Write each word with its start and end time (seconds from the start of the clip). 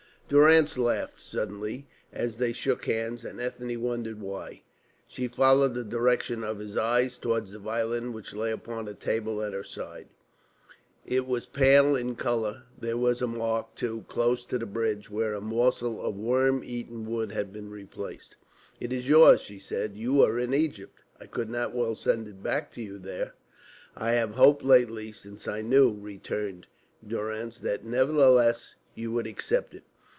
Durrance 0.33 0.77
laughed 0.77 1.19
suddenly 1.19 1.87
as 2.13 2.37
they 2.37 2.53
shook 2.53 2.85
hands, 2.85 3.25
and 3.25 3.41
Ethne 3.41 3.81
wondered 3.81 4.21
why. 4.21 4.61
She 5.05 5.27
followed 5.27 5.73
the 5.75 5.83
direction 5.83 6.41
of 6.41 6.59
his 6.59 6.77
eyes 6.77 7.17
towards 7.17 7.51
the 7.51 7.59
violin 7.59 8.13
which 8.13 8.33
lay 8.33 8.49
upon 8.49 8.87
a 8.87 8.93
table 8.93 9.43
at 9.43 9.51
her 9.51 9.65
side. 9.65 10.07
It 11.05 11.25
was 11.27 11.45
pale 11.47 11.97
in 11.97 12.15
colour; 12.15 12.63
there 12.79 12.95
was 12.95 13.21
a 13.21 13.27
mark, 13.27 13.75
too, 13.75 14.05
close 14.07 14.45
to 14.45 14.57
the 14.57 14.65
bridge, 14.65 15.09
where 15.11 15.33
a 15.33 15.41
morsel 15.41 16.01
of 16.01 16.15
worm 16.15 16.61
eaten 16.63 17.05
wood 17.05 17.33
had 17.33 17.51
been 17.51 17.69
replaced. 17.69 18.37
"It 18.79 18.93
is 18.93 19.09
yours," 19.09 19.41
she 19.41 19.59
said. 19.59 19.97
"You 19.97 20.13
were 20.13 20.39
in 20.39 20.53
Egypt. 20.53 21.01
I 21.19 21.25
could 21.25 21.49
not 21.49 21.75
well 21.75 21.93
send 21.93 22.29
it 22.29 22.41
back 22.41 22.71
to 22.75 22.81
you 22.81 22.99
there." 22.99 23.33
"I 23.97 24.11
have 24.11 24.35
hoped 24.35 24.63
lately, 24.63 25.11
since 25.11 25.45
I 25.45 25.61
knew," 25.61 25.91
returned 25.91 26.67
Durrance, 27.05 27.57
"that, 27.57 27.83
nevertheless, 27.83 28.75
you 28.95 29.11
would 29.11 29.27
accept 29.27 29.75
it." 29.75 29.83